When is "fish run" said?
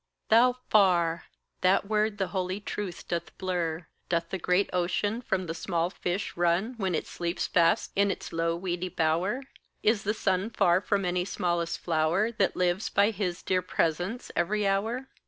5.91-6.73